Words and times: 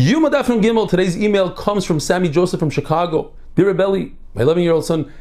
Yoma 0.00 0.30
Daf 0.30 0.48
Nun 0.48 0.62
Gimel, 0.62 0.88
today's 0.88 1.14
email 1.14 1.50
comes 1.50 1.84
from 1.84 2.00
Sammy 2.00 2.30
Joseph 2.30 2.58
from 2.58 2.70
Chicago. 2.70 3.32
Dear 3.54 3.74
Belly, 3.74 4.14
my 4.32 4.40
11 4.40 4.62
year 4.62 4.72
old 4.72 4.86
son, 4.86 5.12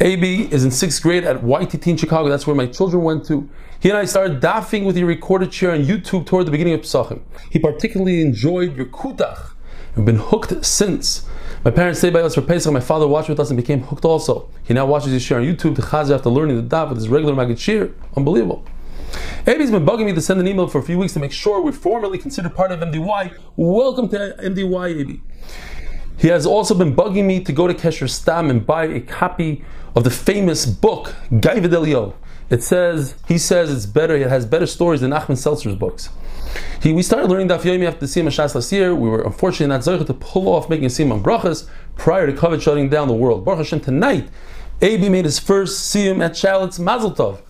AB, 0.00 0.52
is 0.52 0.64
in 0.64 0.72
sixth 0.72 1.00
grade 1.00 1.22
at 1.22 1.42
YTT 1.42 1.86
in 1.86 1.96
Chicago. 1.96 2.28
That's 2.28 2.44
where 2.44 2.56
my 2.56 2.66
children 2.66 3.04
went 3.04 3.24
to. 3.26 3.48
He 3.78 3.88
and 3.88 3.96
I 3.96 4.06
started 4.06 4.40
daffing 4.40 4.84
with 4.84 4.96
your 4.96 5.06
recorded 5.06 5.54
share 5.54 5.70
on 5.70 5.84
YouTube 5.84 6.26
toward 6.26 6.48
the 6.48 6.50
beginning 6.50 6.74
of 6.74 6.80
Pesachim. 6.80 7.22
He 7.50 7.60
particularly 7.60 8.20
enjoyed 8.20 8.76
your 8.76 8.86
kutach. 8.86 9.52
We've 9.94 10.04
been 10.04 10.16
hooked 10.16 10.66
since. 10.66 11.24
My 11.64 11.70
parents 11.70 12.00
stayed 12.00 12.12
by 12.12 12.22
us 12.22 12.34
for 12.34 12.42
Pesach. 12.42 12.72
My 12.72 12.80
father 12.80 13.06
watched 13.06 13.28
with 13.28 13.38
us 13.38 13.50
and 13.50 13.56
became 13.56 13.82
hooked 13.82 14.04
also. 14.04 14.48
He 14.64 14.74
now 14.74 14.86
watches 14.86 15.12
his 15.12 15.22
share 15.22 15.38
on 15.38 15.44
YouTube 15.44 15.76
to 15.76 15.82
Chazir 15.82 16.16
after 16.16 16.30
learning 16.30 16.56
the 16.56 16.76
daf 16.76 16.88
with 16.88 16.98
his 16.98 17.08
regular 17.08 17.36
Maggid 17.36 17.60
shir. 17.60 17.92
Unbelievable. 18.16 18.64
Abby's 19.46 19.70
been 19.70 19.86
bugging 19.86 20.04
me 20.04 20.12
to 20.12 20.20
send 20.20 20.38
an 20.38 20.46
email 20.46 20.66
for 20.66 20.78
a 20.78 20.82
few 20.82 20.98
weeks 20.98 21.14
to 21.14 21.18
make 21.18 21.32
sure 21.32 21.62
we're 21.62 21.72
formally 21.72 22.18
considered 22.18 22.54
part 22.54 22.72
of 22.72 22.80
MDY. 22.80 23.34
Welcome 23.56 24.10
to 24.10 24.36
MDY, 24.38 25.00
Abby. 25.00 25.22
He 26.18 26.28
has 26.28 26.44
also 26.44 26.74
been 26.74 26.94
bugging 26.94 27.24
me 27.24 27.42
to 27.44 27.52
go 27.52 27.66
to 27.66 27.72
Kesher 27.72 28.08
Stam 28.08 28.50
and 28.50 28.66
buy 28.66 28.84
a 28.84 29.00
copy 29.00 29.64
of 29.96 30.04
the 30.04 30.10
famous 30.10 30.66
book, 30.66 31.14
Guy 31.40 31.58
Videlio. 31.58 32.12
It 32.50 32.62
says, 32.62 33.14
he 33.28 33.38
says 33.38 33.72
it's 33.72 33.86
better, 33.86 34.14
it 34.14 34.28
has 34.28 34.44
better 34.44 34.66
stories 34.66 35.00
than 35.00 35.10
Nachman 35.10 35.38
Seltzer's 35.38 35.74
books. 35.74 36.10
He, 36.82 36.92
we 36.92 37.02
started 37.02 37.30
learning 37.30 37.48
Daf 37.48 37.62
Yomi 37.62 37.86
after 37.86 38.00
the 38.00 38.06
Siyam 38.06 38.26
Shas 38.26 38.54
last 38.54 38.70
year. 38.70 38.94
We 38.94 39.08
were 39.08 39.22
unfortunately 39.22 39.68
not 39.68 39.80
Zoich 39.80 40.06
to 40.06 40.14
pull 40.14 40.48
off 40.48 40.68
making 40.68 40.84
a 40.84 40.88
Siyam 40.88 41.12
on 41.12 41.22
Brachas 41.22 41.66
prior 41.96 42.26
to 42.26 42.32
COVID 42.34 42.60
shutting 42.60 42.90
down 42.90 43.08
the 43.08 43.14
world. 43.14 43.46
Baruch 43.46 43.58
Hashem, 43.58 43.80
tonight, 43.80 44.28
AB 44.82 45.08
made 45.08 45.24
his 45.24 45.38
first 45.38 45.94
Siyam 45.94 46.22
at 46.22 46.36
Charlotte's 46.36 46.78
Mazel 46.78 47.12
Tov. 47.12 47.40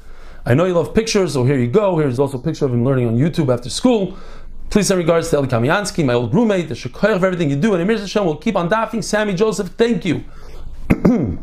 I 0.46 0.54
know 0.54 0.64
you 0.64 0.74
love 0.74 0.94
pictures, 0.94 1.34
so 1.34 1.44
here 1.44 1.58
you 1.58 1.68
go. 1.68 1.98
Here's 1.98 2.18
also 2.18 2.38
a 2.38 2.42
picture 2.42 2.64
of 2.64 2.72
him 2.72 2.84
learning 2.84 3.06
on 3.06 3.16
YouTube 3.16 3.52
after 3.52 3.68
school. 3.68 4.16
Please 4.70 4.86
send 4.86 4.98
regards 4.98 5.30
to 5.30 5.36
Eli 5.36 5.48
Kamiansky, 5.48 6.04
my 6.04 6.14
old 6.14 6.32
roommate, 6.32 6.68
the 6.68 6.74
Shekoyer 6.74 7.16
of 7.16 7.24
everything 7.24 7.50
you 7.50 7.56
do. 7.56 7.74
And 7.74 7.82
Emir 7.82 7.98
Hashem 7.98 8.24
will 8.24 8.36
keep 8.36 8.56
on 8.56 8.68
daffing. 8.68 9.02
Sammy 9.02 9.34
Joseph, 9.34 9.68
thank 9.70 10.04
you. 10.04 10.24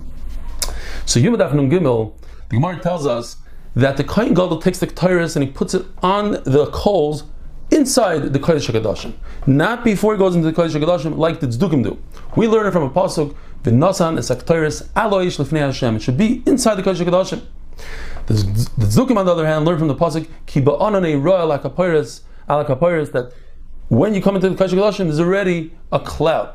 so 1.06 1.20
Yom 1.20 1.36
Daf 1.36 1.54
Nun 1.54 1.70
Gimel, 1.70 2.14
the 2.50 2.56
Gemara 2.56 2.80
tells 2.80 3.06
us 3.06 3.38
that 3.76 3.98
the 3.98 4.04
Kohen 4.04 4.34
Gadol 4.34 4.60
takes 4.60 4.80
the 4.80 4.88
Ketores 4.88 5.36
and 5.36 5.46
he 5.46 5.52
puts 5.52 5.74
it 5.74 5.86
on 6.02 6.32
the 6.46 6.70
coals 6.74 7.26
inside 7.70 8.34
the 8.34 8.40
Kodesh 8.40 8.72
HaKadoshim, 8.72 9.14
not 9.46 9.84
before 9.84 10.16
it 10.16 10.18
goes 10.18 10.36
into 10.36 10.50
the 10.50 10.60
Kodesh 10.60 10.80
HaKadoshim 10.80 11.18
like 11.18 11.40
the 11.40 11.48
Tzdukim 11.48 11.84
do. 11.84 12.02
We 12.36 12.48
learn 12.48 12.66
it 12.66 12.72
from 12.72 12.84
a 12.84 12.90
pasuk, 12.90 13.36
V'nasan 13.64 14.18
es 14.18 14.30
Ketores 14.30 14.88
aloish 14.96 15.38
lefnei 15.38 15.60
Hashem. 15.60 15.98
It 15.98 16.02
should 16.02 16.18
be 16.18 16.42
inside 16.46 16.76
the 16.76 16.84
Kodesh 16.84 17.06
HaKadoshim. 17.06 17.42
The, 18.28 18.34
the 18.78 18.86
Tzdukim, 18.86 19.18
on 19.18 19.26
the 19.26 19.32
other 19.32 19.46
hand, 19.46 19.66
learn 19.66 19.80
from 19.80 19.88
the 19.88 19.96
pasuk, 19.96 20.28
Ki 20.46 20.62
ba'anane 20.62 21.22
ro'al 21.22 21.58
akapiris 21.58 23.12
that 23.12 23.34
when 23.90 24.14
you 24.14 24.22
come 24.22 24.36
into 24.36 24.50
the 24.50 24.56
Kodesh 24.56 24.74
HaKadoshim, 24.74 25.06
there's 25.06 25.20
already 25.20 25.74
a 25.92 26.00
cloud. 26.00 26.54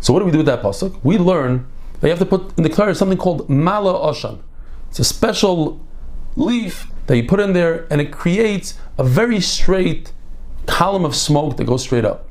So 0.00 0.12
what 0.12 0.20
do 0.20 0.26
we 0.26 0.30
do 0.32 0.38
with 0.38 0.46
that 0.46 0.62
pasuk? 0.62 0.98
We 1.02 1.18
learn 1.18 1.66
that 2.00 2.06
you 2.06 2.10
have 2.10 2.18
to 2.20 2.26
put 2.26 2.56
in 2.56 2.62
the 2.62 2.70
Ketores 2.70 2.96
something 2.96 3.18
called 3.18 3.48
Ma'aleh 3.48 4.12
Ashan. 4.12 4.40
It's 4.88 4.98
a 4.98 5.04
special 5.04 5.84
leaf 6.36 6.90
that 7.06 7.16
you 7.16 7.26
put 7.26 7.40
in 7.40 7.52
there 7.52 7.86
and 7.90 8.00
it 8.00 8.12
creates 8.12 8.78
a 8.96 9.04
very 9.04 9.40
straight 9.40 10.12
column 10.66 11.04
of 11.04 11.14
smoke 11.14 11.56
that 11.56 11.64
goes 11.64 11.82
straight 11.82 12.04
up. 12.04 12.28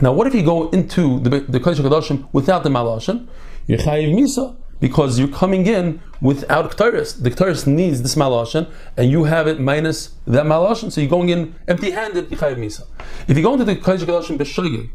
Now, 0.00 0.12
what 0.12 0.26
if 0.26 0.34
you 0.34 0.42
go 0.42 0.70
into 0.70 1.20
the, 1.20 1.40
the 1.40 1.60
Kodesh 1.60 1.76
HaKadoshim 1.76 2.28
without 2.32 2.62
the 2.64 2.70
Malashim? 2.70 3.28
You're 3.66 3.78
Chayiv 3.78 4.14
Misa, 4.14 4.56
because 4.82 5.16
you're 5.16 5.28
coming 5.28 5.64
in 5.68 6.00
without 6.20 6.72
Ktaris. 6.72 7.22
The 7.22 7.30
Ktaris 7.30 7.68
needs 7.68 8.02
this 8.02 8.16
Malashim, 8.16 8.68
and 8.96 9.08
you 9.08 9.24
have 9.24 9.46
it 9.46 9.60
minus 9.60 10.16
that 10.26 10.44
Malashim, 10.44 10.90
so 10.90 11.00
you're 11.00 11.08
going 11.08 11.28
in 11.28 11.54
empty 11.68 11.92
handed, 11.92 12.28
you're. 12.30 12.84
If 13.28 13.36
you 13.36 13.44
go 13.44 13.52
into 13.52 13.64
the 13.64 13.76
HaKadoshim 13.76 14.38
B'Shogeg, 14.38 14.90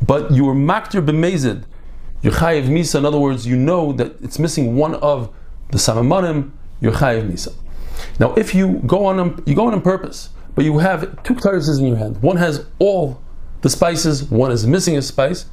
but 0.00 0.30
you 0.30 0.48
are 0.48 0.54
Maktir 0.54 1.04
B'Mezid, 1.04 1.64
you're 2.22 2.34
Chayiv 2.34 2.68
Misa, 2.68 3.00
in 3.00 3.04
other 3.04 3.18
words, 3.18 3.48
you 3.48 3.56
know 3.56 3.92
that 3.94 4.14
it's 4.22 4.38
missing 4.38 4.76
one 4.76 4.94
of 4.94 5.34
the 5.72 5.78
Samamanim, 5.78 6.52
you're 6.80 6.92
Chayiv 6.92 7.28
Misa. 7.28 7.52
Now, 8.20 8.32
if 8.34 8.54
you 8.54 8.80
go 8.86 9.06
on 9.06 9.18
um, 9.18 9.42
you 9.44 9.56
go 9.56 9.66
on 9.66 9.74
on 9.74 9.82
purpose, 9.82 10.28
but 10.54 10.64
you 10.64 10.78
have 10.78 11.20
two 11.24 11.34
klarises 11.34 11.80
in 11.80 11.86
your 11.86 11.96
hand. 11.96 12.22
One 12.22 12.36
has 12.36 12.64
all 12.78 13.20
the 13.62 13.70
spices, 13.70 14.22
one 14.22 14.52
is 14.52 14.68
missing 14.68 14.96
a 14.96 15.02
spice. 15.02 15.46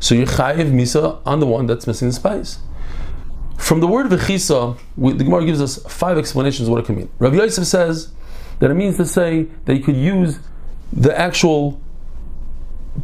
So 0.00 0.16
you're 0.16 0.26
chayiv 0.26 0.72
misa 0.72 1.20
on 1.24 1.38
the 1.38 1.46
one 1.46 1.66
that's 1.66 1.86
missing 1.86 2.08
the 2.08 2.14
spice. 2.14 2.58
From 3.56 3.80
the 3.80 3.86
word 3.86 4.06
v'chisa, 4.06 4.78
the 4.96 5.24
Gemara 5.24 5.44
gives 5.44 5.60
us 5.60 5.82
five 5.84 6.18
explanations 6.18 6.68
what 6.68 6.80
it 6.80 6.86
can 6.86 6.96
mean. 6.96 7.10
Rabbi 7.18 7.36
Yosef 7.36 7.66
says 7.66 8.12
that 8.58 8.70
it 8.70 8.74
means 8.74 8.96
to 8.96 9.06
say 9.06 9.46
that 9.64 9.76
you 9.76 9.82
could 9.82 9.96
use 9.96 10.38
the 10.92 11.16
actual 11.18 11.80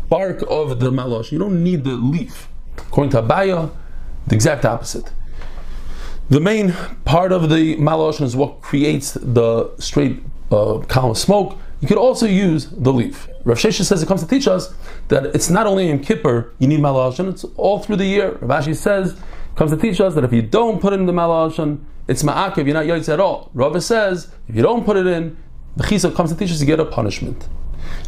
bark 0.09 0.43
of 0.49 0.81
the 0.81 0.91
malosh. 0.91 1.33
You 1.33 1.39
don't 1.39 1.63
need 1.63 1.85
the 1.85 1.93
leaf. 1.93 2.49
According 2.77 3.11
to 3.13 3.23
Abaye, 3.23 3.71
the 4.27 4.35
exact 4.35 4.65
opposite. 4.65 5.13
The 6.29 6.41
main 6.41 6.75
part 7.05 7.33
of 7.33 7.49
the 7.49 7.77
malosh 7.77 8.21
is 8.21 8.37
what 8.37 8.61
creates 8.61 9.13
the 9.15 9.75
straight 9.79 10.21
uh, 10.51 10.81
column 10.81 11.13
of 11.13 11.19
smoke. 11.19 11.57
You 11.81 11.89
could 11.89 11.97
also 11.97 12.27
use 12.27 12.67
the 12.67 12.93
leaf. 12.93 13.29
Rav 13.45 13.57
Shesha 13.57 13.85
says 13.85 14.03
it 14.03 14.07
comes 14.07 14.23
to 14.23 14.29
teach 14.29 14.47
us 14.49 14.75
that 15.09 15.27
it's 15.27 15.49
not 15.49 15.67
only 15.67 15.89
in 15.89 16.01
Kippur 16.01 16.53
you 16.59 16.69
need 16.69 16.81
malashon, 16.81 17.31
it's 17.31 17.45
all 17.57 17.79
through 17.79 17.97
the 17.97 18.05
year. 18.05 18.33
Rav 18.41 18.65
Ashi 18.65 18.75
says 18.77 19.17
comes 19.59 19.73
to 19.73 19.77
teach 19.77 20.01
us 20.01 20.15
that 20.15 20.23
if 20.23 20.33
you 20.33 20.41
don't 20.41 20.81
put 20.81 20.93
in 20.93 21.05
the 21.07 21.13
malashon, 21.13 21.81
it's 22.07 22.23
ma'akev, 22.23 22.65
you're 22.65 22.75
not 22.75 22.87
yotz 22.87 23.13
at 23.13 23.19
all. 23.19 23.51
Rav 23.55 23.83
says 23.83 24.33
if 24.49 24.55
you 24.55 24.63
don't 24.63 24.85
put 24.85 24.97
it 24.97 25.07
in, 25.07 25.37
the 25.77 25.83
chisa 25.83 26.15
comes 26.15 26.33
to 26.33 26.39
teach 26.39 26.53
us 26.53 26.61
to 26.61 26.65
get 26.65 26.79
a 26.79 26.85
punishment. 26.85 27.49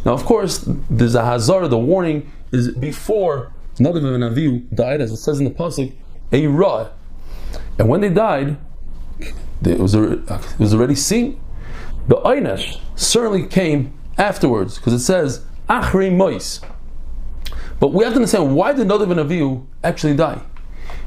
Now, 0.04 0.12
of 0.12 0.24
course, 0.24 0.64
there's 0.88 1.16
a. 1.16 1.66
The 1.68 1.78
warning 1.78 2.30
is 2.52 2.70
before 2.76 3.52
Nadav 3.76 4.14
and 4.14 4.22
Avihu 4.22 4.74
died, 4.74 5.00
as 5.00 5.10
it 5.10 5.16
says 5.16 5.40
in 5.40 5.44
the 5.44 5.50
pasuk, 5.50 5.92
a 6.32 6.46
ra 6.46 6.90
and 7.78 7.88
when 7.88 8.00
they 8.00 8.10
died, 8.10 8.56
it 9.18 9.78
was, 9.78 9.94
it 9.94 10.58
was 10.58 10.72
already 10.72 10.94
seen. 10.94 11.40
The 12.06 12.16
Einesh 12.16 12.80
certainly 12.94 13.46
came 13.46 13.92
afterwards, 14.18 14.76
because 14.76 14.92
it 14.92 15.00
says, 15.00 15.44
Achri 15.68 16.14
Mois. 16.14 16.60
But 17.80 17.88
we 17.88 18.04
have 18.04 18.12
to 18.12 18.18
understand 18.18 18.54
why 18.54 18.72
did 18.72 18.86
Nadav 18.86 19.10
and 19.10 19.28
Avihu 19.28 19.66
actually 19.82 20.14
die? 20.14 20.42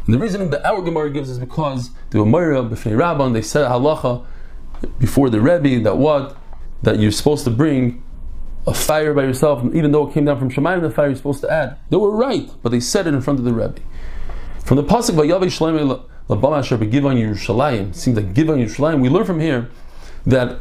And 0.06 0.14
the 0.14 0.20
reason 0.20 0.50
that 0.50 0.66
our 0.66 0.82
Gemara 0.82 1.10
gives 1.10 1.30
is 1.30 1.40
because 1.40 1.92
the 2.10 2.26
Moira, 2.26 2.64
B'fnei 2.64 2.98
Rabban, 2.98 3.34
they 3.34 3.42
said 3.42 3.70
halacha 3.70 4.26
before 5.00 5.30
the 5.30 5.40
Rebbe 5.40 5.84
that 5.84 5.98
what? 5.98 6.38
That 6.82 7.00
you're 7.00 7.12
supposed 7.12 7.46
to 7.46 7.52
bring 7.52 8.04
a 8.68 8.74
fire 8.74 9.14
by 9.14 9.24
yourself, 9.24 9.64
even 9.74 9.92
though 9.92 10.08
it 10.08 10.14
came 10.14 10.26
down 10.26 10.40
from 10.40 10.50
Shemayim, 10.50 10.82
the 10.82 10.90
fire 10.90 11.08
you're 11.08 11.16
supposed 11.16 11.42
to 11.42 11.52
add. 11.52 11.78
They 11.90 11.98
were 11.98 12.12
right, 12.12 12.50
but 12.62 12.70
they 12.70 12.80
said 12.80 13.08
it 13.08 13.14
in 13.14 13.22
front 13.22 13.40
of 13.40 13.46
the 13.46 13.54
Rebbe. 13.54 13.80
From 14.64 14.78
the 14.78 14.84
pasuk 14.84 15.16
Vayavi 15.16 15.46
Shlomo 15.46 16.06
Labama 16.30 16.60
Asher 16.60 16.78
Begivon 16.78 17.18
Yerushalayim. 17.18 17.94
Seems 17.94 18.18
like 18.18 18.34
Givon 18.34 18.64
Yerushalayim. 18.64 19.02
We 19.02 19.10
learn 19.10 19.26
from 19.26 19.40
here 19.40 19.70
that 20.26 20.60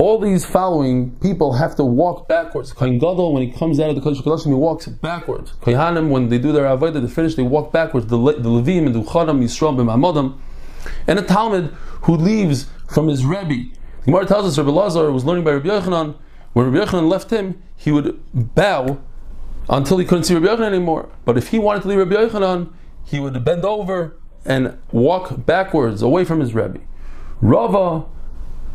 all 0.00 0.18
these 0.18 0.46
following 0.46 1.10
people 1.16 1.52
have 1.52 1.76
to 1.76 1.84
walk 1.84 2.26
backwards. 2.26 2.72
Kohen 2.72 2.98
Gadol, 2.98 3.34
when 3.34 3.42
he 3.42 3.50
comes 3.52 3.78
out 3.78 3.90
of 3.90 3.96
the 3.96 4.00
Kodesh 4.00 4.22
Kodashim, 4.22 4.46
he 4.46 4.54
walks 4.54 4.86
backwards. 4.86 5.52
Kohanim, 5.60 6.08
when 6.08 6.30
they 6.30 6.38
do 6.38 6.52
their 6.52 6.64
avodah, 6.64 7.02
they 7.02 7.06
finish, 7.06 7.34
they 7.34 7.42
walk 7.42 7.70
backwards. 7.70 8.06
The, 8.06 8.16
the 8.16 8.48
Levim 8.48 8.86
and 8.86 8.94
the 8.94 9.02
Uchanim, 9.02 9.42
Yisrael, 9.42 9.76
B'Mamodim. 9.76 10.38
And 11.06 11.18
a 11.18 11.22
Talmud 11.22 11.66
who 12.04 12.16
leaves 12.16 12.66
from 12.88 13.08
his 13.08 13.26
Rebbe. 13.26 13.68
The 14.00 14.06
Gemara 14.06 14.24
tells 14.24 14.46
us 14.46 14.56
Rabbi 14.56 14.70
Lazar 14.70 15.12
was 15.12 15.26
learning 15.26 15.44
by 15.44 15.52
Rabbi 15.52 15.68
Yochanan. 15.68 16.16
When 16.54 16.72
Rabbi 16.72 16.86
Yochanan 16.86 17.10
left 17.10 17.30
him, 17.30 17.62
he 17.76 17.92
would 17.92 18.18
bow 18.32 18.98
until 19.68 19.98
he 19.98 20.06
couldn't 20.06 20.24
see 20.24 20.34
Rabbi 20.34 20.46
Yochanan 20.46 20.68
anymore. 20.68 21.10
But 21.26 21.36
if 21.36 21.48
he 21.48 21.58
wanted 21.58 21.82
to 21.82 21.88
leave 21.88 21.98
Rabbi 21.98 22.14
Yochanan, 22.14 22.72
he 23.04 23.20
would 23.20 23.44
bend 23.44 23.66
over 23.66 24.16
and 24.46 24.78
walk 24.92 25.44
backwards 25.44 26.00
away 26.00 26.24
from 26.24 26.40
his 26.40 26.54
Rebbe. 26.54 26.80
Rava 27.42 28.06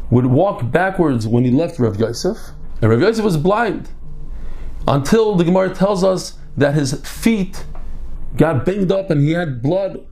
would 0.10 0.26
walk 0.28 0.72
backwards 0.72 1.28
when 1.28 1.44
he 1.44 1.52
left 1.52 1.80
Rav 1.80 2.00
Yosef, 2.00 2.38
and 2.82 2.92
Rav 2.92 3.02
Yosef 3.02 3.24
was 3.24 3.38
blind 3.38 3.90
until 4.88 5.36
the 5.36 5.44
Gemara 5.44 5.74
tells 5.74 6.04
us 6.04 6.38
that 6.58 6.74
his 6.74 6.94
feet 7.02 7.66
got 8.38 8.66
banged 8.66 8.92
up 8.92 9.10
and 9.10 9.22
he 9.22 9.32
had 9.32 9.62
blood. 9.62 10.06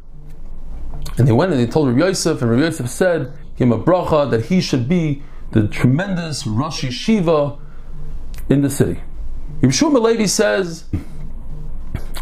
And 1.18 1.28
they 1.28 1.32
went 1.32 1.52
and 1.52 1.62
they 1.62 1.68
told 1.68 1.90
Rav 1.90 1.98
Yosef, 1.98 2.42
and 2.42 2.50
Rav 2.50 2.60
Yosef 2.60 2.90
said, 2.90 3.34
him 3.56 3.72
a 3.72 3.78
bracha 3.78 4.30
that 4.32 4.46
he 4.46 4.62
should 4.62 4.88
be 4.88 5.22
the 5.52 5.68
tremendous 5.68 6.48
Rosh 6.48 6.84
Yeshiva 6.84 7.60
in 8.50 8.62
the 8.62 8.70
city. 8.70 9.02
Yeshua 9.62 10.02
Levi 10.02 10.26
says, 10.26 10.86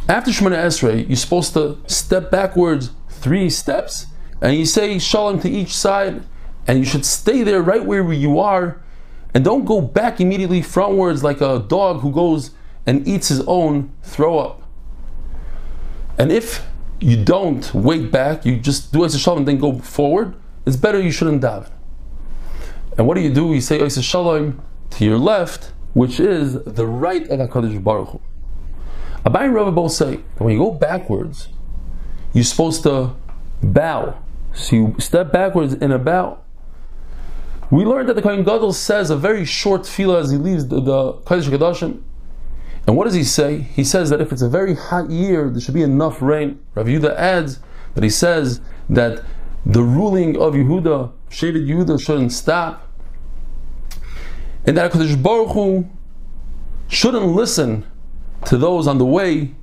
after 0.10 0.32
Shemona 0.32 0.58
Esrei, 0.58 1.08
you're 1.08 1.16
supposed 1.16 1.54
to 1.54 1.78
step 1.88 2.30
backwards 2.30 2.92
three 3.10 3.50
steps, 3.50 4.08
and 4.42 4.58
you 4.58 4.66
say 4.66 5.00
shalom 5.00 5.40
to 5.40 5.50
each 5.50 5.76
side, 5.76 6.24
and 6.72 6.80
you 6.80 6.86
should 6.86 7.06
stay 7.06 7.44
there 7.44 7.62
right 7.62 7.84
where 7.84 8.14
you 8.14 8.40
are, 8.40 8.82
and 9.34 9.44
don't 9.44 9.66
go 9.66 9.82
back 9.82 10.22
immediately 10.22 10.62
frontwards 10.62 11.22
like 11.22 11.42
a 11.42 11.60
dog 11.60 12.00
who 12.00 12.14
goes 12.14 12.52
and 12.86 13.06
eats 13.06 13.28
his 13.28 13.42
own 13.42 13.92
throw 14.04 14.40
up. 14.40 14.62
And 16.18 16.32
if 16.32 16.66
you 17.02 17.22
don't 17.26 17.74
wait 17.74 18.10
back, 18.10 18.46
you 18.46 18.56
just 18.56 18.94
do 18.94 19.04
a 19.04 19.10
shalom 19.10 19.40
and 19.40 19.48
then 19.50 19.58
go 19.58 19.80
forward, 19.80 20.34
it's 20.66 20.78
better 20.78 20.98
you 20.98 21.12
shouldn't 21.12 21.44
daven. 21.44 21.70
And 22.98 23.06
what 23.06 23.16
do 23.16 23.22
you 23.22 23.34
do? 23.34 23.54
You 23.54 23.60
say 23.60 23.80
Oisa 23.80 24.02
Shalom 24.02 24.62
to 24.92 25.04
your 25.04 25.18
left, 25.18 25.74
which 25.94 26.22
is 26.22 26.64
the 26.64 26.88
right 26.88 27.28
of 27.28 27.38
HaKadosh 27.38 27.84
Baruch 27.84 28.12
Hu. 28.12 28.22
Abaye 29.26 29.44
and 29.44 29.54
Rava 29.54 29.74
both 29.74 29.92
say 29.92 30.16
that 30.16 30.42
when 30.42 30.54
you 30.54 30.60
go 30.60 30.72
backwards, 30.72 31.50
you're 32.32 32.46
supposed 32.46 32.84
to 32.84 33.14
bow. 33.62 34.24
So 34.54 34.76
you 34.78 34.96
step 35.00 35.34
backwards 35.34 35.74
in 35.74 35.92
a 35.92 36.00
bow. 36.00 36.38
We 37.72 37.86
learned 37.86 38.10
that 38.10 38.16
the 38.16 38.22
Kohen 38.22 38.44
Gadol 38.44 38.74
says 38.74 39.10
a 39.10 39.16
very 39.16 39.46
short 39.46 39.84
tefillah 39.84 40.20
as 40.20 40.30
he 40.30 40.38
leaves 40.38 40.68
the, 40.68 40.82
the 40.82 41.14
Kodesh 41.14 41.50
Kadashim. 41.50 42.02
And 42.86 42.98
what 42.98 43.06
does 43.06 43.14
he 43.14 43.24
say? 43.24 43.60
He 43.60 43.86
says 43.86 44.10
that 44.10 44.20
if 44.20 44.34
it's 44.34 44.42
a 44.42 44.50
very 44.50 44.76
hot 44.76 45.10
year, 45.10 45.50
there 45.50 45.62
should 45.62 45.74
be 45.74 45.82
enough 45.82 46.22
rain. 46.22 46.60
Rav 46.76 46.88
Yehuda 46.88 47.16
adds 47.16 47.60
that 47.94 48.04
he 48.04 48.10
says 48.10 48.60
that 48.90 49.24
the 49.66 49.84
ruling 49.84 50.36
of 50.36 50.54
Yehuda, 50.54 51.14
Shevet 51.30 51.66
Yehuda, 51.66 52.04
shouldn't 52.04 52.34
stop. 52.34 52.90
And 54.66 54.76
that 54.78 54.92
HaKadosh 54.92 55.24
Baruch 55.24 55.54
Hu 55.54 55.90
shouldn't 56.90 57.28
listen 57.28 57.86
to 58.48 58.58
those 58.58 58.86
on 58.86 58.98
the 58.98 59.06
way 59.06 59.56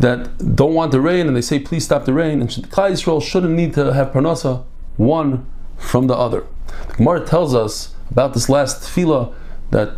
that 0.00 0.56
don't 0.56 0.74
want 0.74 0.90
the 0.90 1.00
rain 1.00 1.28
and 1.28 1.36
they 1.36 1.40
say, 1.40 1.60
please 1.60 1.84
stop 1.84 2.06
the 2.06 2.12
rain. 2.12 2.40
And 2.40 2.50
Klal 2.50 2.90
Yisrael 2.90 3.22
shouldn't 3.22 3.54
need 3.54 3.72
to 3.74 3.92
have 3.92 4.12
parnasa 4.12 4.64
one 4.96 5.46
from 5.76 6.08
the 6.08 6.14
other. 6.14 6.44
Gemara 6.96 7.26
tells 7.26 7.54
us 7.54 7.94
about 8.10 8.34
this 8.34 8.48
last 8.48 8.82
tefillah 8.82 9.34
that 9.70 9.96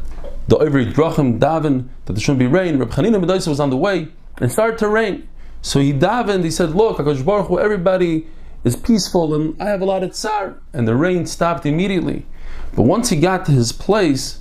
the 0.48 0.56
Ivri 0.56 0.92
Drachim 0.92 1.38
daven 1.38 1.88
that 2.06 2.14
there 2.14 2.20
shouldn't 2.20 2.38
be 2.38 2.46
rain. 2.46 2.78
Reb 2.78 2.90
Chanina 2.90 3.20
ben 3.20 3.28
Dosa 3.28 3.48
was 3.48 3.60
on 3.60 3.70
the 3.70 3.76
way 3.76 4.08
and 4.38 4.50
started 4.50 4.78
to 4.78 4.88
rain. 4.88 5.28
So 5.60 5.80
he 5.80 5.92
davened, 5.92 6.44
he 6.44 6.50
said, 6.50 6.70
Look, 6.70 6.98
HaKadosh 6.98 7.24
Baruch 7.24 7.48
Hu, 7.48 7.58
everybody 7.58 8.26
is 8.64 8.76
peaceful 8.76 9.34
and 9.34 9.60
I 9.60 9.66
have 9.66 9.82
a 9.82 9.84
lot 9.84 10.02
of 10.02 10.12
tsar. 10.12 10.58
And 10.72 10.88
the 10.88 10.96
rain 10.96 11.26
stopped 11.26 11.66
immediately. 11.66 12.26
But 12.74 12.82
once 12.82 13.10
he 13.10 13.20
got 13.20 13.44
to 13.46 13.52
his 13.52 13.72
place, 13.72 14.40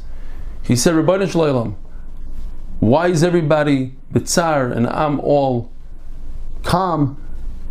he 0.63 0.75
said, 0.75 0.95
Rabbi 0.95 1.25
Shalom, 1.25 1.75
why 2.79 3.07
is 3.07 3.23
everybody 3.23 3.95
bitzar 4.13 4.75
and 4.75 4.87
I'm 4.87 5.19
all 5.19 5.71
calm? 6.63 7.21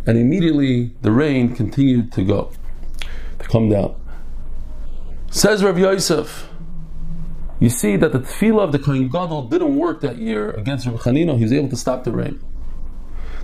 And 0.05 0.17
immediately 0.17 0.93
the 1.01 1.11
rain 1.11 1.55
continued 1.55 2.11
to 2.13 2.23
go, 2.23 2.51
to 3.39 3.47
come 3.47 3.69
down. 3.69 3.95
Says 5.37 5.63
Rav 5.63 5.77
Yosef, 5.77 6.49
you 7.59 7.69
see 7.69 7.95
that 7.95 8.11
the 8.11 8.21
tefillah 8.21 8.63
of 8.63 8.71
the 8.71 8.79
Kohen 8.79 9.07
Gadol 9.07 9.43
didn't 9.49 9.75
work 9.77 10.01
that 10.01 10.17
year 10.17 10.49
against 10.49 10.87
Rav 10.87 10.99
Chanino. 10.99 11.37
He 11.37 11.43
was 11.43 11.53
able 11.53 11.69
to 11.69 11.75
stop 11.75 12.05
the 12.05 12.11
rain. 12.11 12.43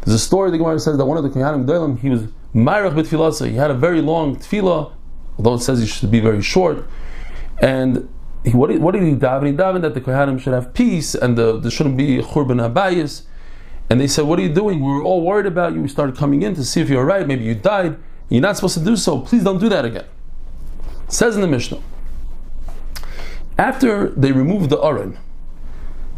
There's 0.02 0.16
a 0.16 0.18
story 0.18 0.50
the 0.50 0.58
Gemara 0.58 0.80
says 0.80 0.98
that 0.98 1.06
one 1.06 1.20
of 1.20 1.24
the 1.24 1.30
Kohanim 1.30 1.68
Gedolim, 1.68 2.00
he 2.00 2.10
was 2.10 2.24
Ma'arach 2.56 2.96
b'tefillah. 2.96 3.48
He 3.48 3.58
had 3.58 3.70
a 3.70 3.76
very 3.76 4.02
long 4.02 4.38
tefillah, 4.38 4.92
although 5.38 5.54
it 5.54 5.60
says 5.60 5.82
he 5.82 5.86
should 5.86 6.10
be 6.10 6.20
very 6.20 6.42
short. 6.42 6.88
And 7.62 8.10
he, 8.44 8.54
what, 8.54 8.72
did, 8.72 8.82
what 8.82 8.96
did 8.96 9.04
he 9.04 9.12
daven? 9.12 9.46
He 9.46 9.54
davened 9.54 9.84
that 9.84 9.94
the 9.94 10.02
Kohanim 10.02 10.42
should 10.42 10.54
have 10.54 10.74
peace 10.74 11.14
and 11.14 11.38
the, 11.38 11.60
there 11.60 11.70
shouldn't 11.70 11.96
be 11.96 12.18
Churban 12.24 12.74
HaBayis. 12.74 13.28
And 13.92 14.02
they 14.02 14.08
said, 14.08 14.26
What 14.26 14.40
are 14.40 14.42
you 14.42 14.52
doing? 14.52 14.80
We 14.80 14.92
were 14.92 15.04
all 15.04 15.22
worried 15.22 15.46
about 15.46 15.76
you. 15.76 15.82
We 15.84 15.90
started 15.90 16.18
coming 16.18 16.42
in 16.42 16.56
to 16.56 16.64
see 16.64 16.82
if 16.82 16.90
you're 16.90 17.02
alright. 17.02 17.28
Maybe 17.28 17.44
you 17.44 17.54
died. 17.54 18.00
You're 18.30 18.42
not 18.42 18.56
supposed 18.56 18.80
to 18.80 18.84
do 18.84 18.98
so. 18.98 19.20
Please 19.20 19.44
don't 19.44 19.60
do 19.60 19.70
that 19.70 19.86
again. 19.86 20.06
Says 21.08 21.36
in 21.36 21.42
the 21.42 21.48
Mishnah. 21.48 21.80
After 23.58 24.10
they 24.10 24.32
removed 24.32 24.70
the 24.70 24.82
Aron, 24.82 25.18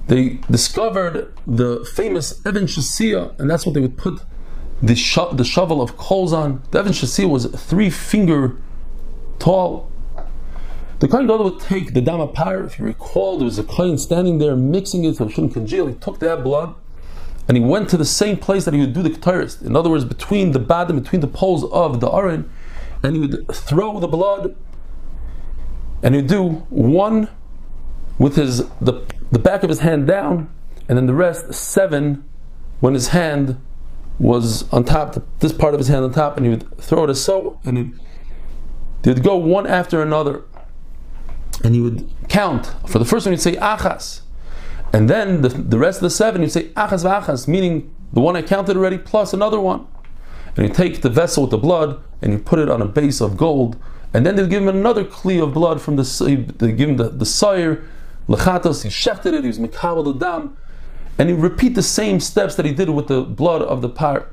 they 0.08 0.40
discovered 0.50 1.34
the 1.46 1.84
famous 1.96 2.40
Even 2.46 2.66
Shesiya, 2.66 3.38
and 3.40 3.50
that's 3.50 3.66
what 3.66 3.74
they 3.74 3.82
would 3.82 3.98
put 3.98 4.22
the, 4.82 4.96
sho- 4.96 5.34
the 5.34 5.44
shovel 5.44 5.82
of 5.82 5.98
coals 5.98 6.32
on. 6.32 6.62
The 6.72 6.80
Even 6.80 6.94
Shesiya 6.94 7.30
was 7.30 7.46
three 7.48 7.90
finger 7.90 8.58
tall. 9.40 9.92
The 11.00 11.10
Kohen 11.10 11.28
Gadol 11.28 11.52
would 11.52 11.60
take 11.60 11.94
the 11.94 12.02
Dama 12.02 12.28
Par, 12.28 12.64
if 12.64 12.80
you 12.80 12.86
recall, 12.86 13.38
there 13.38 13.46
was 13.46 13.60
a 13.60 13.64
Kohen 13.64 13.98
standing 13.98 14.38
there 14.38 14.56
mixing 14.56 15.04
it 15.04 15.18
so 15.18 15.28
it 15.28 15.32
shouldn't 15.32 15.54
congeal. 15.54 15.88
He 15.88 15.96
took 15.96 16.20
that 16.20 16.44
blood 16.44 16.74
and 17.48 17.58
he 17.58 17.64
went 17.64 17.90
to 17.90 17.98
the 17.98 18.06
same 18.06 18.38
place 18.38 18.66
that 18.66 18.74
he 18.74 18.80
would 18.80 18.94
do 18.94 19.04
the 19.04 19.10
Keteris. 19.10 19.62
In 19.62 19.76
other 19.76 19.90
words, 19.90 20.06
between 20.06 20.52
the 20.52 20.60
Badim, 20.60 21.02
between 21.02 21.22
the 21.22 21.28
poles 21.28 21.64
of 21.66 22.00
the 22.00 22.10
Aron, 22.10 22.50
and 23.04 23.16
he 23.16 23.22
would 23.22 23.48
throw 23.54 24.00
the 24.00 24.08
blood 24.08 24.56
and 26.04 26.16
he'd 26.16 26.28
do 26.28 26.50
one 26.70 27.30
with 28.18 28.36
his 28.36 28.68
the, 28.80 29.06
the 29.32 29.40
back 29.40 29.64
of 29.64 29.70
his 29.70 29.80
hand 29.80 30.08
down, 30.08 30.50
and 30.88 30.98
then 30.98 31.08
the 31.08 31.14
rest 31.14 31.54
seven 31.54 32.24
when 32.80 32.94
his 32.94 33.10
hand 33.10 33.60
was 34.20 34.72
on 34.72 34.84
top, 34.84 35.16
this 35.40 35.52
part 35.52 35.74
of 35.74 35.80
his 35.80 35.88
hand 35.88 36.06
on 36.06 36.12
top, 36.12 36.38
and 36.38 36.46
he 36.46 36.50
would 36.50 36.78
throw 36.78 37.04
it 37.04 37.10
as 37.10 37.22
so, 37.22 37.60
and 37.66 37.78
he'd, 37.78 37.94
they'd 39.02 39.24
go 39.24 39.36
one 39.36 39.68
after 39.68 40.02
another 40.02 40.44
and 41.64 41.74
he 41.74 41.82
would 41.82 42.10
count. 42.30 42.74
For 42.88 43.00
the 43.00 43.06
first 43.06 43.26
one, 43.26 43.34
he'd 43.34 43.42
say 43.42 43.56
achas, 43.56 44.22
and 44.94 45.10
then 45.10 45.42
the, 45.42 45.50
the 45.50 45.80
rest 45.80 45.98
of 45.98 46.04
the 46.04 46.10
seven, 46.10 46.42
he'd 46.42 46.52
say 46.52 46.70
achas 46.70 47.04
v'achas, 47.04 47.48
meaning 47.48 47.94
the 48.14 48.22
one 48.22 48.36
I 48.36 48.42
counted 48.42 48.78
already 48.78 48.98
plus 48.98 49.34
another 49.34 49.60
one. 49.60 49.88
And 50.56 50.66
he'd 50.66 50.76
take 50.76 51.02
the 51.02 51.10
vessel 51.10 51.44
with 51.44 51.52
the 51.52 51.58
blood 51.58 52.02
and 52.22 52.34
he'd 52.34 52.46
put 52.46 52.60
it 52.60 52.70
on 52.70 52.82
a 52.82 52.86
base 52.86 53.22
of 53.22 53.38
gold, 53.38 53.78
and 54.14 54.26
then 54.26 54.36
they'd 54.36 54.50
give 54.50 54.64
him 54.64 54.70
another 54.70 55.04
kli 55.04 55.44
of 55.44 55.54
blood 55.54 55.82
from 55.82 55.98
the 55.98 56.04
eh, 56.28 56.52
they 56.58 56.72
give 56.72 56.90
him 56.90 56.98
the, 56.98 57.10
the 57.10 57.26
sire, 57.26 57.84
lechatos, 58.28 58.84
he 58.84 58.90
shechted 58.90 59.34
it, 59.34 59.42
he 59.42 59.48
was 59.48 59.60
mekabel 59.60 60.06
the 60.06 60.14
dam, 60.14 60.58
and 61.20 61.30
he'd 61.30 61.36
repeat 61.36 61.76
the 61.76 61.84
same 61.84 62.20
steps 62.20 62.56
that 62.56 62.66
he 62.66 62.74
did 62.74 62.90
with 62.90 63.08
the 63.08 63.22
blood 63.22 63.62
of 63.62 63.82
the 63.82 63.90
par. 63.90 64.30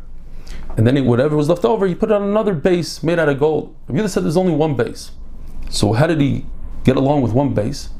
And 0.76 0.86
then 0.86 0.96
he, 0.96 1.02
whatever 1.02 1.36
was 1.36 1.48
left 1.48 1.64
over, 1.64 1.86
he 1.86 1.94
put 1.94 2.10
it 2.10 2.14
on 2.14 2.22
another 2.22 2.54
base 2.54 3.02
made 3.02 3.18
out 3.18 3.28
of 3.28 3.38
gold. 3.38 3.75
Rabbi 3.88 4.06
said 4.06 4.25
there's 4.25 4.36
only 4.36 4.54
one 4.54 4.76
base. 4.76 5.10
So 5.68 5.92
how 5.92 6.06
did 6.06 6.20
he 6.20 6.46
get 6.84 6.96
along 6.96 7.22
with 7.22 7.32
one 7.32 7.54
base. 7.54 7.90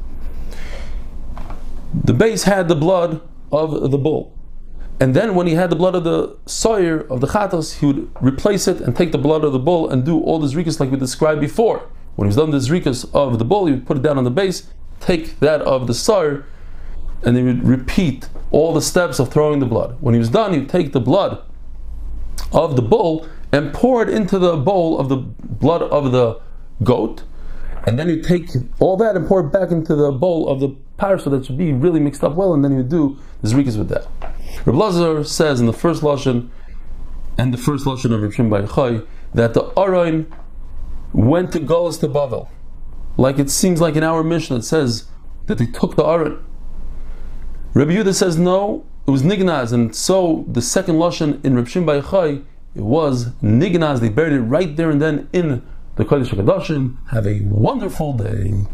The 1.93 2.13
base 2.13 2.43
had 2.43 2.67
the 2.67 2.75
blood 2.75 3.21
of 3.51 3.91
the 3.91 3.97
bull. 3.97 4.33
And 4.99 5.15
then 5.15 5.35
when 5.35 5.47
he 5.47 5.55
had 5.55 5.69
the 5.69 5.75
blood 5.75 5.95
of 5.95 6.03
the 6.03 6.37
sawyer 6.45 7.01
of 7.11 7.19
the 7.19 7.27
chatos, 7.27 7.79
he 7.79 7.85
would 7.87 8.11
replace 8.21 8.67
it 8.67 8.79
and 8.79 8.95
take 8.95 9.11
the 9.11 9.17
blood 9.17 9.43
of 9.43 9.51
the 9.51 9.59
bull 9.59 9.89
and 9.89 10.05
do 10.05 10.19
all 10.21 10.39
the 10.39 10.47
zrikas 10.47 10.79
like 10.79 10.91
we 10.91 10.97
described 10.97 11.41
before. 11.41 11.89
When 12.15 12.25
he 12.25 12.29
was 12.29 12.35
done 12.35 12.51
the 12.51 12.57
zrikas 12.59 13.09
of 13.13 13.39
the 13.39 13.45
bull, 13.45 13.65
he 13.65 13.73
would 13.73 13.85
put 13.85 13.97
it 13.97 14.03
down 14.03 14.17
on 14.17 14.23
the 14.23 14.31
base, 14.31 14.67
take 14.99 15.39
that 15.39 15.61
of 15.61 15.87
the 15.87 15.93
sawyer, 15.93 16.45
and 17.23 17.35
he 17.35 17.43
would 17.43 17.67
repeat 17.67 18.29
all 18.51 18.73
the 18.73 18.81
steps 18.81 19.19
of 19.19 19.31
throwing 19.31 19.59
the 19.59 19.65
blood. 19.65 19.97
When 19.99 20.13
he 20.13 20.19
was 20.19 20.29
done, 20.29 20.53
he 20.53 20.59
would 20.59 20.69
take 20.69 20.93
the 20.93 21.01
blood 21.01 21.41
of 22.51 22.75
the 22.75 22.81
bull 22.81 23.27
and 23.51 23.73
pour 23.73 24.03
it 24.03 24.09
into 24.09 24.37
the 24.37 24.57
bowl 24.57 24.99
of 24.99 25.09
the 25.09 25.17
blood 25.17 25.81
of 25.81 26.11
the 26.11 26.39
goat, 26.83 27.23
and 27.85 27.99
then 27.99 28.09
you 28.09 28.21
take 28.21 28.49
all 28.79 28.97
that 28.97 29.15
and 29.15 29.27
pour 29.27 29.41
it 29.41 29.51
back 29.51 29.71
into 29.71 29.95
the 29.95 30.11
bowl 30.11 30.47
of 30.47 30.59
the 30.59 30.69
par 30.97 31.17
so 31.19 31.29
that 31.29 31.45
should 31.45 31.57
be 31.57 31.73
really 31.73 31.99
mixed 31.99 32.23
up 32.23 32.35
well, 32.35 32.53
and 32.53 32.63
then 32.63 32.75
you 32.75 32.83
do 32.83 33.17
the 33.41 33.49
zrikas 33.49 33.77
with 33.77 33.89
that. 33.89 34.07
Reb 34.65 34.75
Lazar 34.75 35.23
says 35.23 35.59
in 35.59 35.65
the 35.65 35.73
first 35.73 36.01
lashon 36.01 36.49
and 37.37 37.53
the 37.53 37.57
first 37.57 37.85
lashon 37.85 38.13
of 38.13 38.21
Reb 38.21 38.33
Shimon 38.33 39.07
that 39.33 39.53
the 39.53 39.73
Aron 39.77 40.31
went 41.11 41.51
to 41.51 41.59
Golas 41.59 41.99
to 41.99 42.07
Bavel, 42.07 42.49
like 43.17 43.39
it 43.39 43.49
seems 43.49 43.81
like 43.81 43.95
in 43.95 44.03
our 44.03 44.23
mission 44.23 44.57
it 44.57 44.63
says 44.63 45.05
that 45.47 45.57
they 45.57 45.65
took 45.65 45.95
the 45.95 46.05
Aron. 46.05 46.43
Rabbi 47.73 47.91
Yehuda 47.91 48.13
says 48.13 48.37
no, 48.37 48.85
it 49.07 49.11
was 49.11 49.23
Nignaz, 49.23 49.73
and 49.73 49.95
so 49.95 50.45
the 50.47 50.61
second 50.61 50.95
lashon 50.95 51.43
in 51.43 51.55
Reb 51.55 51.67
Shimon 51.67 51.97
it 52.75 52.81
was 52.81 53.31
Nignaz. 53.41 53.99
They 53.99 54.09
buried 54.09 54.33
it 54.33 54.41
right 54.41 54.75
there 54.75 54.89
and 54.89 55.01
then 55.01 55.29
in 55.33 55.63
the 55.95 56.05
Kodesh 56.05 56.29
HaKadoshim. 56.29 56.97
Have 57.09 57.27
a 57.27 57.41
wonderful 57.41 58.13
day. 58.13 58.65